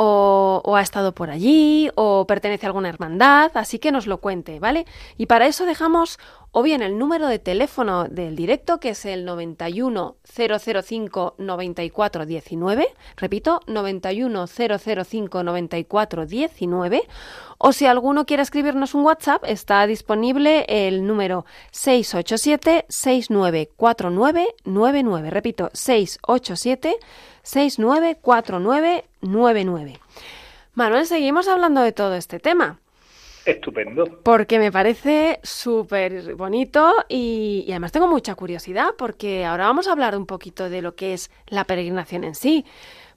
[0.00, 4.60] o, ha estado por allí, o pertenece a alguna hermandad, así que nos lo cuente,
[4.60, 4.86] ¿vale?
[5.16, 6.20] Y para eso dejamos
[6.52, 12.94] o bien el número de teléfono del directo, que es el 91 005 94 19,
[13.16, 17.02] repito, 91 005 94 19,
[17.58, 25.70] o si alguno quiere escribirnos un WhatsApp, está disponible el número 687 6949 99, repito,
[25.72, 26.98] 687
[27.48, 29.98] 694999.
[30.74, 32.78] Manuel, seguimos hablando de todo este tema.
[33.46, 34.20] Estupendo.
[34.22, 40.14] Porque me parece súper bonito y, además tengo mucha curiosidad porque ahora vamos a hablar
[40.14, 42.66] un poquito de lo que es la peregrinación en sí.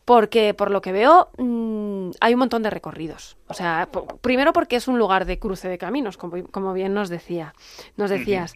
[0.06, 3.36] Porque por lo que veo mm, hay un montón de recorridos.
[3.48, 3.90] O sea,
[4.22, 7.54] primero porque es un lugar de cruce de caminos, como, bien nos decía,
[7.98, 8.54] nos decías.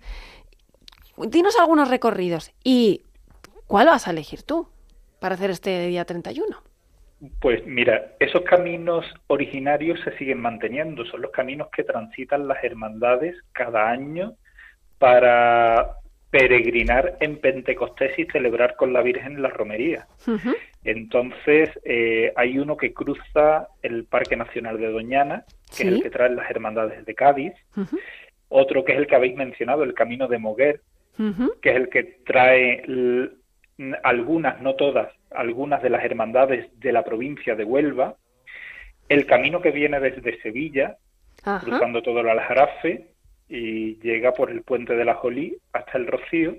[1.17, 3.01] Dinos algunos recorridos y
[3.67, 4.69] ¿cuál vas a elegir tú
[5.25, 6.55] para hacer este día 31?
[7.41, 13.35] Pues mira, esos caminos originarios se siguen manteniendo, son los caminos que transitan las hermandades
[13.51, 14.35] cada año
[14.99, 15.95] para
[16.29, 20.05] peregrinar en Pentecostés y celebrar con la Virgen la romería.
[20.83, 26.11] Entonces, eh, hay uno que cruza el Parque Nacional de Doñana, que es el que
[26.11, 27.53] trae las hermandades de Cádiz,
[28.47, 30.81] otro que es el que habéis mencionado, el Camino de Moguer,
[31.63, 32.83] que es el que trae
[34.03, 38.15] algunas, no todas, algunas de las hermandades de la provincia de Huelva,
[39.09, 40.97] el camino que viene desde Sevilla,
[41.61, 43.07] cruzando todo el Aljarafe
[43.47, 46.55] y llega por el puente de la Jolí hasta el Rocío,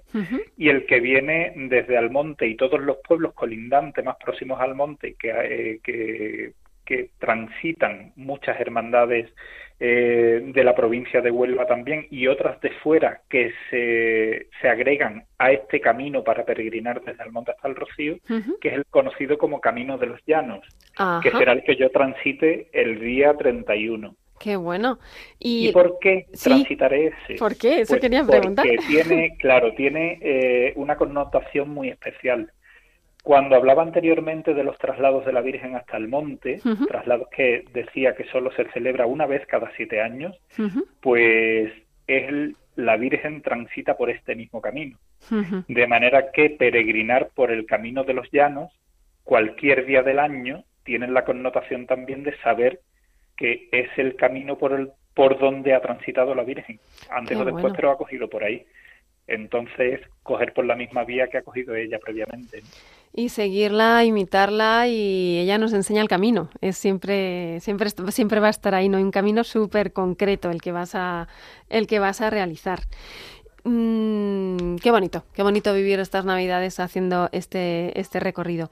[0.56, 5.16] y el que viene desde Almonte y todos los pueblos colindantes más próximos al monte
[5.18, 6.52] que, eh, que,
[6.84, 9.32] que transitan muchas hermandades
[9.78, 15.24] eh, de la provincia de Huelva también y otras de fuera que se, se agregan
[15.38, 18.16] a este camino para peregrinar desde el monte hasta el Rocío,
[18.60, 20.66] que es el conocido como Camino de los Llanos,
[21.22, 24.14] que será el que yo transite el día 31.
[24.38, 24.98] Qué bueno.
[25.38, 27.38] ¿Y, por qué transitaré ese?
[27.38, 27.80] ¿Por qué?
[27.80, 28.66] Eso pues quería preguntar.
[28.66, 32.50] Porque tiene, claro, tiene eh, una connotación muy especial.
[33.26, 38.14] Cuando hablaba anteriormente de los traslados de la Virgen hasta el monte, traslados que decía
[38.14, 40.40] que solo se celebra una vez cada siete años,
[41.00, 41.72] pues
[42.06, 44.96] es la Virgen transita por este mismo camino.
[45.66, 48.70] De manera que peregrinar por el camino de los llanos,
[49.24, 52.78] cualquier día del año, tiene la connotación también de saber
[53.36, 56.78] que es el camino por el por donde ha transitado la Virgen.
[57.10, 58.64] Antes o después, pero ha cogido por ahí.
[59.26, 62.62] Entonces, coger por la misma vía que ha cogido ella previamente
[63.16, 66.50] y seguirla, imitarla y ella nos enseña el camino.
[66.60, 70.70] Es siempre, siempre, siempre va a estar ahí, no un camino súper concreto el que
[70.70, 71.26] vas a,
[71.70, 72.82] el que vas a realizar.
[73.64, 78.68] Mm, qué bonito, qué bonito vivir estas navidades haciendo este, este recorrido.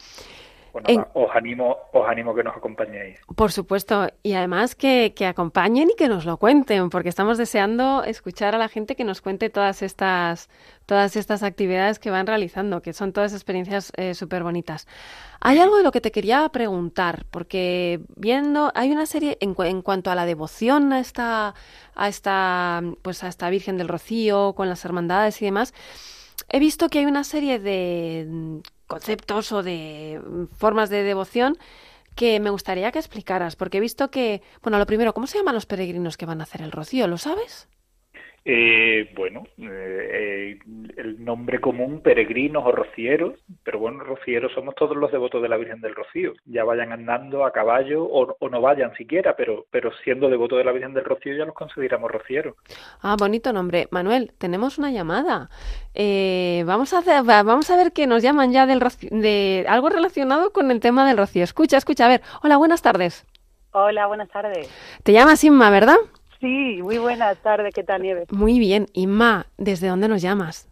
[0.75, 3.21] Bueno, os animo, os animo que nos acompañéis.
[3.37, 8.03] Por supuesto, y además que, que, acompañen y que nos lo cuenten, porque estamos deseando
[8.03, 10.51] escuchar a la gente que nos cuente todas estas,
[10.85, 14.89] todas estas actividades que van realizando, que son todas experiencias eh, súper bonitas.
[15.41, 19.81] Hay algo de lo que te quería preguntar, porque viendo, hay una serie en, en
[19.81, 21.55] cuanto a la devoción a esta,
[21.95, 25.73] a esta, pues a esta Virgen del Rocío, con las hermandades y demás.
[26.49, 28.61] He visto que hay una serie de
[28.94, 31.59] conceptos o de mm, formas de devoción
[32.14, 35.57] que me gustaría que explicaras, porque he visto que, bueno, lo primero, ¿cómo se llaman
[35.57, 37.09] los peregrinos que van a hacer el rocío?
[37.09, 37.68] ¿Lo sabes?
[38.46, 40.59] Eh, bueno, eh,
[40.98, 45.57] el nombre común, peregrinos o rocieros, pero bueno, rocieros somos todos los devotos de la
[45.57, 50.28] Virgen del Rocío, ya vayan andando a caballo o, no vayan siquiera, pero, pero siendo
[50.28, 52.54] devotos de la Virgen del Rocío ya los consideramos rocieros.
[53.00, 53.88] Ah, bonito nombre.
[53.90, 55.48] Manuel, tenemos una llamada.
[55.94, 58.80] Eh, vamos, a hacer, vamos a ver que nos llaman ya del
[59.11, 61.44] de algo relacionado con el tema del Rocío.
[61.44, 62.20] Escucha, escucha, a ver.
[62.42, 63.26] Hola, buenas tardes.
[63.72, 64.70] Hola, buenas tardes.
[65.02, 65.96] Te llamas Inma, ¿verdad?
[66.44, 68.30] Sí, muy buenas tardes, ¿qué tal, Nieves?
[68.30, 68.85] Muy bien.
[68.92, 70.68] Inma, ¿desde dónde nos llamas?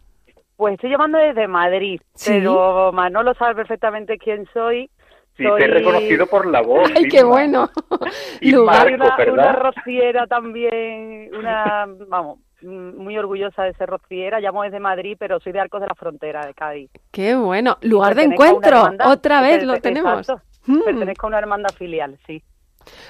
[0.55, 4.91] Pues estoy llamando desde Madrid, pero Manolo sabe perfectamente quién soy.
[5.35, 6.91] Sí, te he reconocido por la voz.
[6.95, 7.71] ¡Ay, qué bueno!
[8.41, 14.39] y Marco, una, una, rociera también, una, vamos, muy orgullosa de ser rociera.
[14.39, 16.91] Llamo desde Madrid, pero soy de Arcos de la Frontera, de Cádiz.
[17.09, 17.79] ¡Qué bueno!
[17.81, 18.91] Lugar de encuentro.
[19.05, 20.27] Otra vez lo tenemos.
[20.67, 20.83] Mm.
[20.83, 22.43] Pertenezco a una hermandad filial, sí.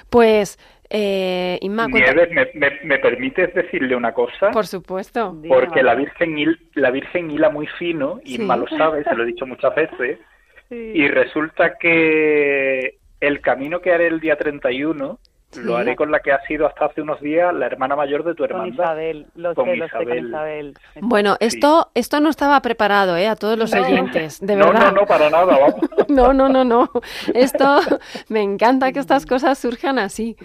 [0.08, 0.58] Pues,
[0.90, 4.50] eh, Inma, Nieves, ¿me, permites decirle una cosa?
[4.50, 5.36] Por supuesto.
[5.48, 6.36] Porque la Virgen,
[6.74, 10.18] la Virgen hila muy fino, Inma lo sabe, se lo he dicho muchas veces,
[10.70, 15.18] y resulta que el camino que haré el día 31
[15.62, 18.34] lo haré con la que ha sido hasta hace unos días la hermana mayor de
[18.34, 18.64] tu hermana.
[18.64, 20.74] Con Isabel, lo sé, lo sé, con Isabel.
[21.00, 23.28] Bueno, esto, esto no estaba preparado, ¿eh?
[23.28, 24.72] A todos los oyentes, de verdad.
[24.72, 25.74] No, no, no, para nada, vamos.
[26.08, 26.90] no, no, no, no.
[27.34, 27.80] Esto,
[28.28, 30.36] me encanta que estas cosas surjan así.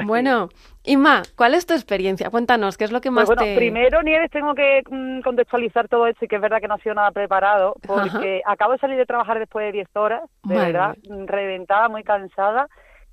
[0.06, 0.48] Bueno,
[0.84, 2.30] Inma, ¿cuál es tu experiencia?
[2.30, 6.06] Cuéntanos, ¿qué es lo que pues más bueno, primero, Nieves, tengo que mm, contextualizar todo
[6.06, 8.96] esto y que es verdad que no ha sido nada preparado, porque acabo de salir
[8.96, 12.68] de trabajar después de 10 horas, de verdad, reventada, muy cansada,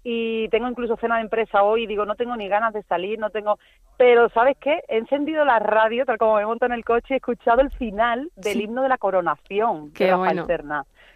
[0.09, 3.19] y tengo incluso cena de empresa hoy y digo, no tengo ni ganas de salir,
[3.19, 3.59] no tengo...
[3.97, 4.81] Pero, ¿sabes qué?
[4.87, 7.71] He encendido la radio, tal como me monto en el coche, y he escuchado el
[7.71, 10.47] final del himno de la coronación qué de bueno.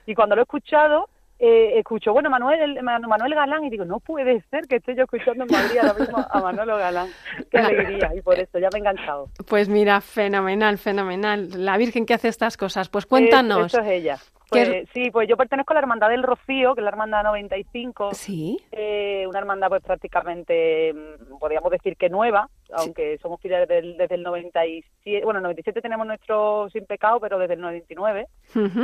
[0.06, 1.08] Y cuando lo he escuchado,
[1.44, 5.44] eh, escucho, bueno, Manuel, Manuel Galán, y digo, no puede ser que esté yo escuchando
[5.44, 7.08] en Madrid ahora mismo a Manuel Galán.
[7.50, 9.28] Qué alegría, y por eso ya me he enganchado.
[9.48, 11.50] Pues mira, fenomenal, fenomenal.
[11.66, 12.90] La Virgen que hace estas cosas.
[12.90, 13.74] Pues cuéntanos.
[13.74, 14.18] eso es ella.
[14.52, 18.14] Pues, sí, pues yo pertenezco a la Hermandad del Rocío, que es la Hermandad 95.
[18.14, 18.60] Sí.
[18.72, 24.24] Eh, una hermandad pues prácticamente, mm, podríamos decir que nueva, aunque somos filiales desde el
[24.24, 28.28] 97, bueno, en el 97 tenemos nuestro sin pecado, pero desde el 99.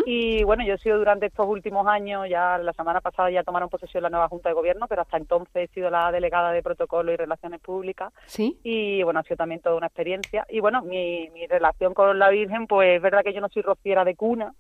[0.06, 3.69] Y bueno, yo he sido durante estos últimos años, ya la semana pasada ya tomaron
[3.69, 7.12] posesión la nueva Junta de Gobierno, pero hasta entonces he sido la delegada de Protocolo
[7.12, 8.13] y Relaciones Públicas.
[8.26, 8.60] Sí.
[8.63, 10.45] Y bueno, ha sido también toda una experiencia.
[10.50, 13.62] Y bueno, mi, mi relación con la Virgen, pues es verdad que yo no soy
[13.62, 14.54] rociera de cuna,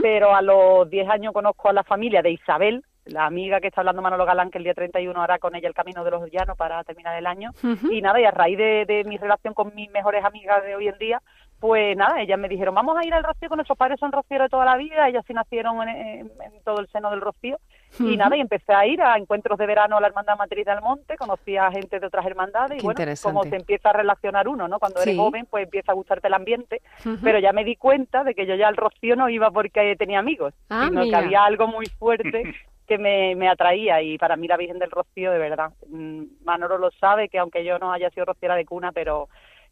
[0.00, 3.80] pero a los 10 años conozco a la familia de Isabel, la amiga que está
[3.80, 6.56] hablando Manolo Galán, que el día 31 hará con ella el Camino de los Llanos
[6.56, 7.52] para terminar el año.
[7.90, 10.98] Y nada, y a raíz de, mi relación con mis mejores amigas de hoy en
[10.98, 11.22] día,
[11.60, 14.46] pues nada, ellas me dijeron, vamos a ir al Rocío, que nuestros padres son rocieros
[14.46, 16.30] de toda la vida, ellas sí nacieron en,
[16.64, 17.58] todo el seno del Rocío.
[17.98, 20.82] Y nada, y empecé a ir a encuentros de verano a la Hermandad Matriz del
[20.82, 24.68] Monte, conocí a gente de otras hermandades y bueno, como se empieza a relacionar uno,
[24.68, 24.78] ¿no?
[24.78, 26.82] Cuando eres joven, pues empieza a gustarte el ambiente,
[27.22, 30.18] pero ya me di cuenta de que yo ya al Rocío no iba porque tenía
[30.18, 32.54] amigos, ah, sino que había algo muy fuerte
[32.86, 36.78] que me, me, atraía y para mí la Virgen del Rocío, de verdad, mm, Manolo
[36.78, 39.28] lo sabe, que aunque yo no haya sido rociera de cuna, pero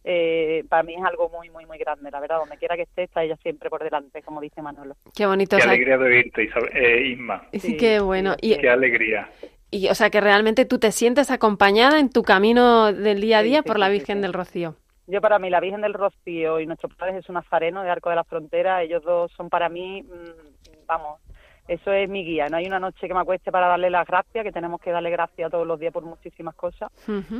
[0.07, 3.05] eh, para mí es algo muy, muy, muy grande, la verdad, donde quiera que esté,
[3.05, 4.96] está ella siempre por delante, como dice Manolo.
[5.16, 5.57] Qué bonito.
[5.57, 7.48] Qué alegría de oírte, eh, Isma.
[7.53, 8.37] Sí, qué bueno.
[8.42, 9.31] Y, qué alegría.
[9.70, 13.42] Y, o sea, que realmente tú te sientes acompañada en tu camino del día a
[13.42, 14.77] día por la Virgen del Rocío.
[15.07, 18.11] Yo para mí la Virgen del Rocío y nuestro padre es un nazareno de Arco
[18.11, 21.20] de la Frontera, ellos dos son para mí, mm, vamos,
[21.66, 22.48] eso es mi guía.
[22.50, 25.11] No hay una noche que me acueste para darle las gracias, que tenemos que darle
[25.11, 26.90] gracias todos los días por muchísimas cosas.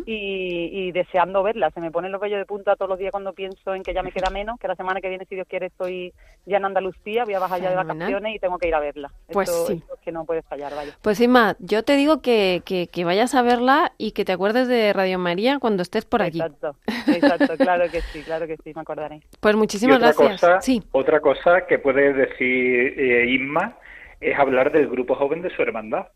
[0.07, 1.71] y, deseando verla.
[1.71, 4.03] Se me pone los vellos de punta todos los días cuando pienso en que ya
[4.03, 6.13] me queda menos, que la semana que viene, si Dios quiere, estoy
[6.47, 9.11] ya en Andalucía, voy a bajar ya de vacaciones y tengo que ir a verla.
[9.33, 9.83] Pues sí.
[9.93, 10.93] es que no puede fallar, vaya.
[11.03, 14.93] Pues Inma, yo te digo que, que, vayas a verla y que te acuerdes de
[14.93, 16.41] Radio María cuando estés por allí.
[16.41, 16.77] Exacto,
[17.09, 19.21] exacto, claro que sí, claro que sí, me acordaré.
[19.41, 20.65] Pues muchísimas gracias.
[20.65, 20.83] sí.
[20.93, 23.77] Otra cosa que puede decir eh, Inma
[24.25, 26.09] es hablar del grupo joven de su hermandad,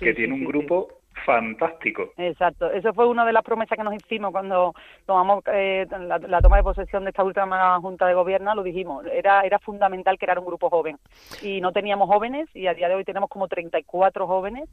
[0.00, 0.88] que tiene un grupo
[1.24, 2.12] fantástico.
[2.16, 4.74] Exacto, eso fue una de las promesas que nos hicimos cuando
[5.06, 9.42] tomamos eh, la, toma de posesión de esta última Junta de Gobierno, lo dijimos, era,
[9.42, 10.98] era fundamental crear un grupo joven.
[11.40, 14.68] Y no teníamos jóvenes y a día de hoy tenemos como 34 jóvenes.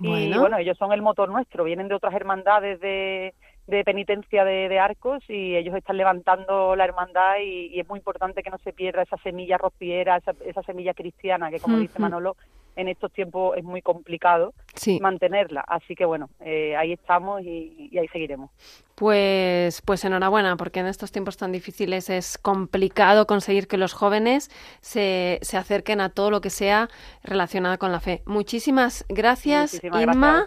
[0.00, 3.34] Y bueno, ellos son el motor nuestro, vienen de otras hermandades de,
[3.70, 8.50] de penitencia de, Arcos y ellos están levantando la hermandad y, es muy importante que
[8.50, 12.36] no se pierda esa semilla rociera, esa, esa semilla cristiana que como dice Manolo
[12.76, 14.54] en estos tiempos es muy complicado
[15.00, 15.60] mantenerla.
[15.66, 18.50] Así que bueno, eh, ahí estamos y, ahí seguiremos.
[19.00, 24.50] Pues, pues enhorabuena, porque en estos tiempos tan difíciles es complicado conseguir que los jóvenes
[24.82, 26.90] se, se acerquen a todo lo que sea
[27.24, 28.20] relacionado con la fe.
[28.26, 30.46] Muchísimas gracias, Inma,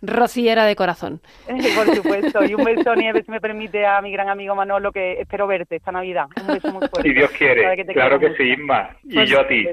[0.00, 1.20] rociera de corazón.
[1.48, 5.20] Por supuesto, y un beso, Nieves, si me permite, a mi gran amigo Manolo, que
[5.20, 6.26] espero verte esta Navidad.
[6.40, 7.02] Un beso muy fuerte.
[7.02, 8.96] Si Dios quiere, claro que sí, Inma.
[9.02, 9.66] Y pues yo a ti.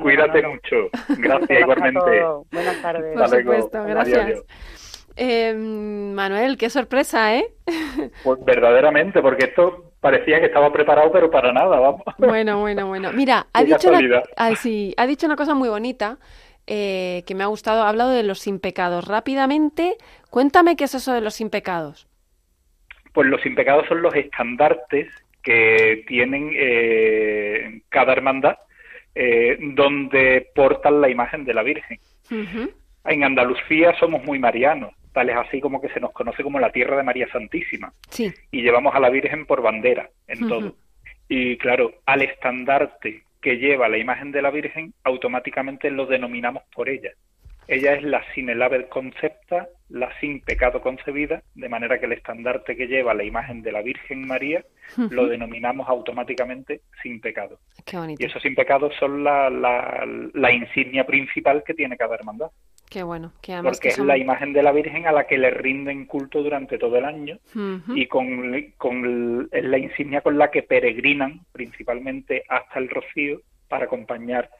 [0.00, 0.88] Cuídate mucho.
[1.18, 2.22] Gracias, igualmente.
[2.52, 3.18] Buenas tardes.
[3.18, 4.44] Por supuesto, gracias.
[5.24, 7.44] Em, Manuel, qué sorpresa, ¿eh?
[8.24, 12.02] Pues verdaderamente, porque esto parecía que estaba preparado, pero para nada, vamos.
[12.18, 13.12] Bueno, bueno, bueno.
[13.12, 14.00] Mira, ha, dicho una,
[14.36, 16.18] ah, sí, ha dicho una cosa muy bonita
[16.66, 17.84] eh, que me ha gustado.
[17.84, 19.06] Ha hablado de los impecados.
[19.06, 19.94] Rápidamente,
[20.28, 22.08] cuéntame qué es eso de los impecados.
[23.12, 25.06] Pues los impecados son los estandartes
[25.40, 28.56] que tienen eh, cada hermandad
[29.14, 32.00] eh, donde portan la imagen de la Virgen.
[33.04, 36.72] En Andalucía somos muy marianos tal es así como que se nos conoce como la
[36.72, 37.92] tierra de María Santísima.
[38.08, 38.32] Sí.
[38.50, 40.76] Y llevamos a la Virgen por bandera en todo.
[41.28, 46.88] Y claro, al estandarte que lleva la imagen de la Virgen, automáticamente lo denominamos por
[46.88, 47.10] ella.
[47.68, 52.12] Ella es la sin el haber concepta, la sin pecado concebida, de manera que el
[52.12, 54.64] estandarte que lleva la imagen de la Virgen María
[55.10, 57.58] lo denominamos automáticamente sin pecado.
[57.84, 58.22] Qué bonito.
[58.22, 62.50] Y esos sin pecado son la, la, insignia principal que tiene cada hermandad.
[62.90, 63.32] Qué bueno.
[63.40, 66.78] Que Porque es la imagen de la Virgen a la que le rinden culto durante
[66.78, 67.38] todo el año
[67.94, 73.86] y con, con es la insignia con la que peregrinan principalmente hasta el Rocío para
[73.86, 74.50] acompañar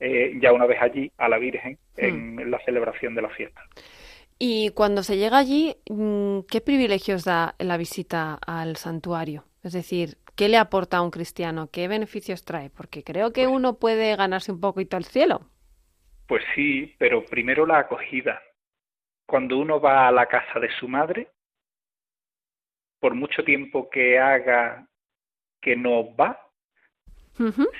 [0.00, 2.50] eh, ya una vez allí a la Virgen en hmm.
[2.50, 3.62] la celebración de la fiesta.
[4.38, 9.44] Y cuando se llega allí, mm, ¿qué privilegios da la visita al santuario?
[9.62, 11.68] Es decir, ¿qué le aporta a un cristiano?
[11.70, 12.70] ¿Qué beneficios trae?
[12.70, 15.42] Porque creo que pues uno puede ganarse un poquito el cielo.
[16.26, 18.40] Pues sí, pero primero la acogida.
[19.26, 21.28] Cuando uno va a la casa de su madre,
[22.98, 24.86] por mucho tiempo que haga
[25.60, 26.40] que no va,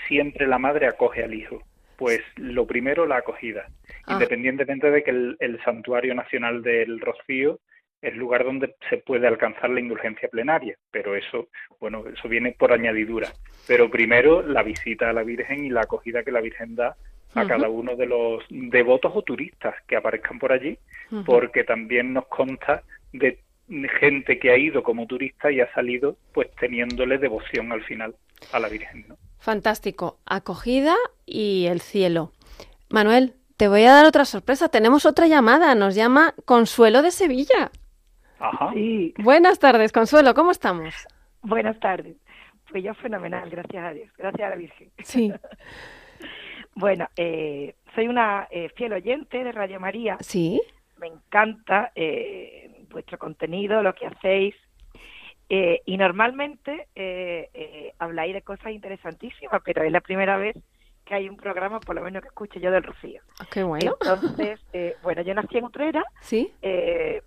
[0.09, 1.62] siempre la madre acoge al hijo.
[2.01, 3.68] Pues lo primero, la acogida.
[4.07, 4.14] Ah.
[4.14, 7.61] Independientemente de que el, Santuario Nacional del Rocío
[8.01, 11.48] es lugar donde se puede alcanzar la indulgencia plenaria, pero eso,
[11.78, 13.28] bueno, eso viene por añadidura.
[13.68, 16.96] Pero primero la visita a la Virgen y la acogida que la Virgen da
[17.34, 20.78] a cada uno de los devotos o turistas que aparezcan por allí,
[21.26, 22.82] porque también nos consta
[23.12, 23.40] de
[24.01, 28.14] gente que ha ido como turista y ha salido pues teniéndole devoción al final
[28.53, 29.18] a la Virgen, ¿no?
[29.41, 30.18] Fantástico.
[30.26, 30.95] Acogida
[31.26, 32.32] y el cielo.
[32.91, 34.68] Manuel, te voy a dar otra sorpresa.
[34.68, 35.74] Tenemos otra llamada.
[35.74, 37.70] Nos llama Consuelo de Sevilla.
[38.38, 38.70] Ajá.
[38.74, 39.14] Sí.
[39.18, 40.34] Buenas tardes, Consuelo.
[40.34, 40.95] ¿Cómo estamos?
[41.43, 42.16] Buenas tardes.
[42.70, 44.11] Pues yo fenomenal, gracias a Dios.
[44.16, 44.91] Gracias a la Virgen.
[45.03, 45.32] Sí.
[46.74, 50.16] bueno, eh, soy una eh, fiel oyente de Radio María.
[50.20, 50.61] Sí.
[50.99, 54.55] Me encanta eh, vuestro contenido, lo que hacéis.
[55.53, 60.57] Eh, y normalmente eh, eh, habláis de cosas interesantísimas, pero es la primera vez
[61.05, 63.20] que hay un programa, por lo menos que escuche yo del Rocío.
[63.40, 63.96] Ah, qué bueno.
[64.01, 66.05] Entonces, eh, bueno, yo nací en Utrera.
[66.20, 66.53] Sí.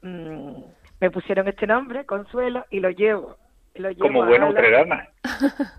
[0.02, 0.54] Mm,
[1.02, 3.36] me pusieron este nombre, Consuelo, y lo llevo.
[3.76, 5.10] Lo llevo Como buena utrerana.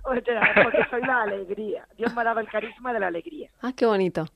[0.02, 1.88] porque soy la alegría.
[1.96, 3.48] Dios me ha dado el carisma de la alegría.
[3.62, 4.26] Ah, qué bonito.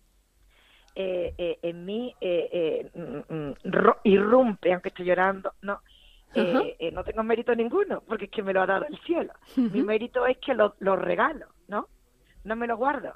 [0.94, 3.54] en mí mm, mm,
[4.04, 5.82] irrumpe, aunque estoy llorando, no,
[6.34, 9.32] eh, eh, no tengo mérito ninguno, porque es que me lo ha dado el cielo.
[9.56, 11.88] Mi mérito es que lo, regalo, ¿no?
[12.44, 13.12] No me lo guardo.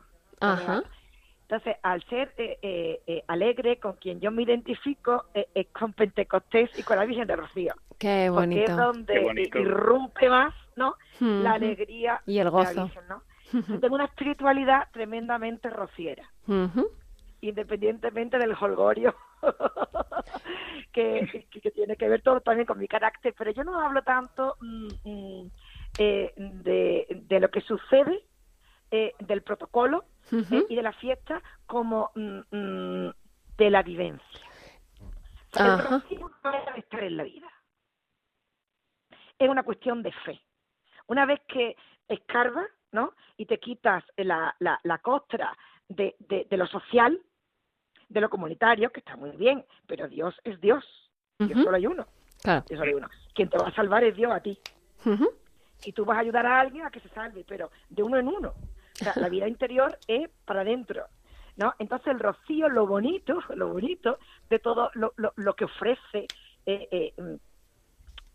[1.42, 6.96] Entonces, al ser eh, alegre, con quien yo me identifico es con Pentecostés y con
[6.96, 7.74] la Virgen de Rocío.
[7.98, 8.64] Qué bonito.
[8.64, 10.96] Porque es donde irrumpe más, ¿no?
[11.20, 12.90] La alegría y el gozo.
[13.80, 16.26] tengo una espiritualidad tremendamente rociera
[17.42, 19.14] independientemente del holgorio
[20.92, 24.88] que, tiene que ver todo también con mi carácter, pero yo no hablo tanto mm,
[25.04, 25.50] mm,
[25.98, 28.24] eh, de, lo que sucede,
[28.90, 33.08] eh, del protocolo eh, y de la fiesta como mm,
[33.58, 34.46] de la vivencia.
[36.76, 37.48] estar en la vida.
[39.38, 40.40] Es una cuestión de fe.
[41.08, 41.76] Una vez que
[42.06, 43.14] escarbas, ¿no?
[43.36, 45.56] Y te quitas la, la, la costra
[45.88, 47.20] de, de lo social,
[48.12, 50.84] de lo comunitario, que está muy bien, pero Dios es Dios.
[51.38, 52.06] Dios solo hay uno.
[52.68, 53.08] solo hay uno.
[53.34, 54.58] Quien te va a salvar es Dios a ti.
[55.84, 58.28] Y tú vas a ayudar a alguien a que se salve, pero de uno en
[58.28, 58.54] uno.
[59.00, 61.06] O sea, la vida interior es para adentro.
[61.56, 61.74] ¿no?
[61.78, 66.26] Entonces el rocío, lo bonito, lo bonito de todo lo, lo, que ofrece
[66.64, 67.38] eh, eh,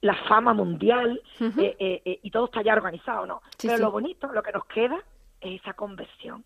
[0.01, 3.41] la fama mundial eh, y todo está ya organizado, ¿no?
[3.61, 4.97] Pero lo bonito, lo que nos queda
[5.39, 6.43] es esa conversión,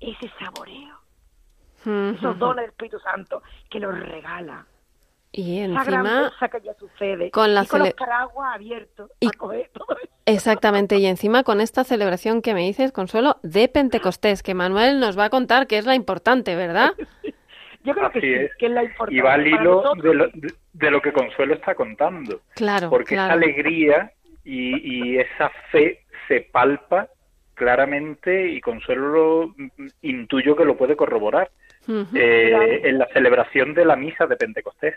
[0.00, 1.09] ese saboreo
[1.80, 4.66] esos dones del Espíritu Santo que los regala.
[5.32, 7.30] Y encima, que ya sucede.
[7.30, 7.94] Con, la y con los
[8.52, 9.30] abiertos y...
[9.30, 9.86] todo eso.
[10.26, 15.18] Exactamente, y encima con esta celebración que me dices, Consuelo, de Pentecostés, que Manuel nos
[15.18, 16.92] va a contar que es la importante, ¿verdad?
[17.84, 18.54] Yo creo que sí, es.
[18.56, 19.16] que es la importante.
[19.16, 19.94] Y va al hilo
[20.72, 22.40] de lo, que Consuelo está contando.
[22.54, 24.12] Claro, Porque esa alegría
[24.44, 27.08] y, y esa fe se palpa
[27.54, 31.50] claramente y Consuelo lo, mm, intuyo que lo puede corroborar
[31.88, 34.96] eh, en la celebración de la misa de Pentecostés.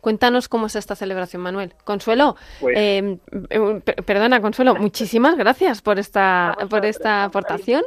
[0.00, 1.74] Cuéntanos cómo es esta celebración, Manuel.
[1.84, 3.18] Consuelo, pues eh,
[3.50, 7.82] eh, perdona, Consuelo, muchísimas gracias por esta, por esta aportación.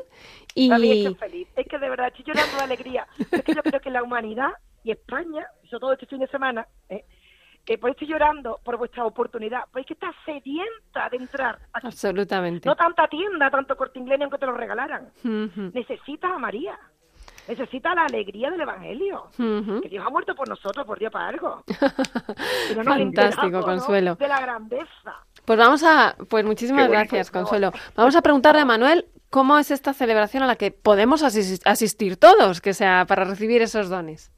[0.56, 0.70] Y...
[0.70, 1.48] feliz.
[1.56, 3.08] Es que de verdad estoy llorando de alegría.
[3.32, 4.50] Es que yo creo que la humanidad
[4.84, 7.04] y España, sobre todo este fin de semana, eh,
[7.78, 11.60] por estoy llorando por vuestra oportunidad, pues que está sedienta de entrar.
[11.74, 12.68] Absolutamente.
[12.68, 15.10] No tanta tienda, tanto corte inglés, aunque te lo regalaran.
[15.74, 16.80] Necesitas a María.
[17.48, 19.28] Necesita la alegría del Evangelio.
[19.38, 21.64] Que Dios ha muerto por nosotros, por Dios para algo.
[22.86, 24.16] Fantástico, Consuelo.
[24.16, 25.26] De la grandeza.
[25.46, 27.72] Pues vamos a, pues muchísimas gracias, Consuelo.
[27.96, 32.62] Vamos a preguntarle a Manuel cómo es esta celebración a la que podemos asistir todos,
[32.62, 34.32] que sea para recibir esos dones.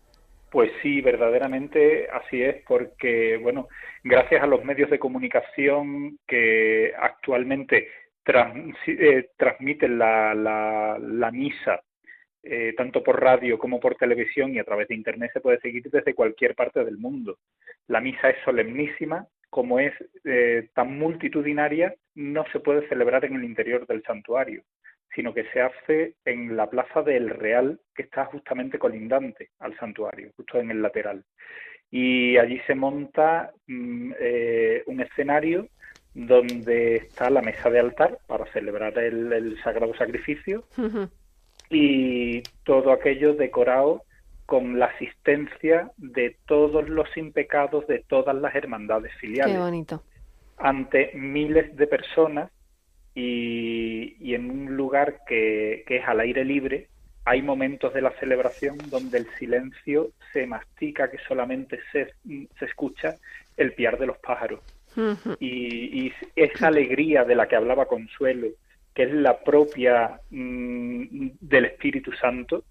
[0.51, 3.67] Pues sí, verdaderamente así es, porque, bueno,
[4.03, 7.87] gracias a los medios de comunicación que actualmente
[8.87, 11.81] eh, transmiten la, la, misa,
[12.43, 15.83] eh, tanto por radio como por televisión y a través de Internet, se puede seguir
[15.89, 17.37] desde cualquier parte del mundo.
[17.87, 23.43] La misa es solemnísima, como es eh, tan multitudinaria, no se puede celebrar en el
[23.43, 24.63] interior del santuario
[25.15, 30.31] sino que se hace en la plaza del Real, que está justamente colindante al santuario,
[30.35, 31.23] justo en el lateral.
[31.91, 35.67] Y allí se monta mm, eh, un escenario
[36.13, 40.65] donde está la mesa de altar para celebrar el, sagrado sacrificio
[41.69, 44.03] y todo aquello decorado
[44.45, 49.53] con la asistencia de todos los impecados de todas las hermandades filiales.
[49.53, 50.03] Qué bonito.
[50.57, 52.51] Ante miles de personas
[53.13, 56.87] y, en un lugar que, es al aire libre,
[57.25, 62.13] hay momentos de la celebración donde el silencio se mastica, que solamente se,
[62.57, 63.17] se escucha
[63.55, 64.61] el piar de los pájaros.
[65.39, 68.47] y, esa alegría de la que hablaba Consuelo,
[68.99, 72.65] que es la propia mm, del Espíritu Santo,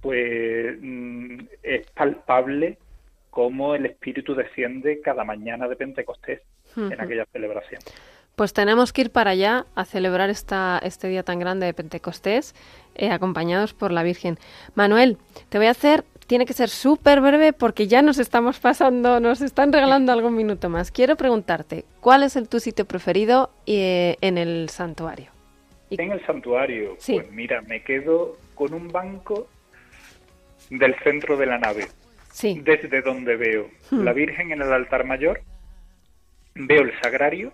[0.00, 2.78] pues mm, es palpable
[3.28, 6.40] como el Espíritu desciende cada mañana de Pentecostés
[6.74, 7.82] en aquella celebración.
[8.34, 12.54] Pues tenemos que ir para allá a celebrar esta, este día tan grande de Pentecostés,
[12.94, 14.38] eh, acompañados por la Virgen.
[14.74, 15.18] Manuel,
[15.50, 19.42] te voy a hacer, tiene que ser súper breve porque ya nos estamos pasando, nos
[19.42, 20.90] están regalando algún minuto más.
[20.90, 25.33] Quiero preguntarte, ¿cuál es el, tu sitio preferido eh, en el santuario?
[25.98, 29.48] En el santuario, pues mira, me quedo con un banco
[30.70, 31.86] del centro de la nave,
[32.30, 32.60] sí.
[32.62, 34.00] desde donde veo hmm.
[34.00, 35.42] la Virgen en el altar mayor,
[36.54, 37.52] veo el sagrario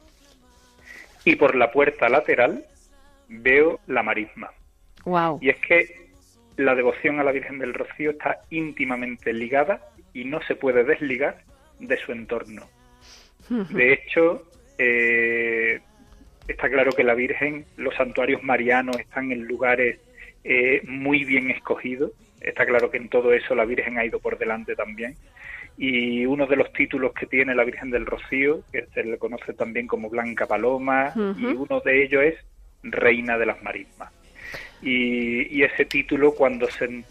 [1.25, 2.65] y por la puerta lateral
[3.29, 4.51] veo la marisma.
[5.05, 5.39] Wow.
[5.41, 6.11] Y es que
[6.57, 11.43] la devoción a la Virgen del Rocío está íntimamente ligada y no se puede desligar
[11.79, 12.69] de su entorno.
[13.49, 14.45] De hecho,
[14.79, 15.81] eh,
[16.51, 19.99] está claro que la Virgen, los santuarios marianos están en lugares
[20.45, 22.13] eh, muy bien escogidos.
[22.41, 25.17] Está claro que en todo eso la Virgen ha ido por delante también
[25.77, 29.55] y uno de los títulos que tiene la Virgen del Rocío, que se le conoce
[29.55, 32.35] también como Blanca Paloma, y uno de ellos es
[32.83, 34.13] Reina de las Marismas.
[34.83, 37.03] Y, ese título, cuando se,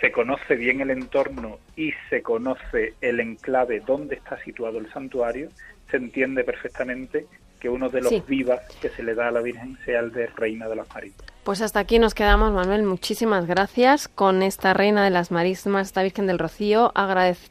[0.00, 5.48] se conoce bien el entorno y se conoce el enclave donde está situado el santuario,
[5.88, 7.26] se entiende perfectamente
[7.60, 10.26] que uno de los vivas que se le da a la Virgen sea el de
[10.28, 11.30] Reina de las Marismas.
[11.44, 12.82] Pues hasta aquí nos quedamos, Manuel.
[12.82, 16.92] Muchísimas gracias con esta Reina de las Marismas, esta Virgen del Rocío.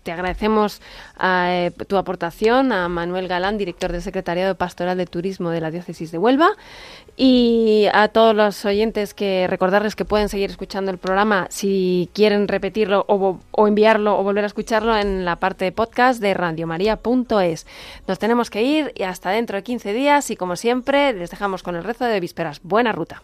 [0.04, 0.80] te agradecemos
[1.22, 6.12] eh, tu aportación a Manuel Galán, director del Secretariado Pastoral de Turismo de la Diócesis
[6.12, 6.52] de Huelva.
[7.18, 12.48] Y a todos los oyentes que recordarles que pueden seguir escuchando el programa si quieren
[12.48, 17.66] repetirlo o, o enviarlo o volver a escucharlo en la parte de podcast de radiomaria.es.
[18.08, 21.64] Nos tenemos que ir y hasta dentro de 15 días y como siempre les dejamos
[21.64, 22.62] con el rezo de vísperas.
[22.62, 23.24] Buena ruta.